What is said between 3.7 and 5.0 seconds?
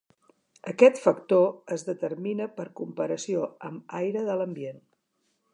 amb aire de l’ambient.